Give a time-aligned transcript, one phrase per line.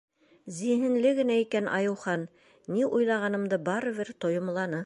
[0.59, 2.25] Зиһенле генә икән Айыухан,
[2.77, 4.79] ни уйлағанымды барыбер тойомланы.